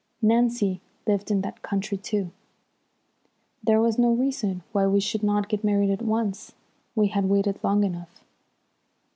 Nancy 0.23 0.81
lived 1.05 1.29
in 1.29 1.41
that 1.41 1.61
country, 1.61 1.95
too. 1.95 2.31
There 3.63 3.79
was 3.79 3.99
no 3.99 4.09
reason 4.11 4.63
why 4.71 4.87
we 4.87 4.99
should 4.99 5.21
not 5.21 5.47
get 5.47 5.63
married 5.63 5.91
at 5.91 6.01
once. 6.01 6.53
We 6.95 7.09
had 7.09 7.29
waited 7.29 7.59
long 7.63 7.83
enough. 7.83 8.23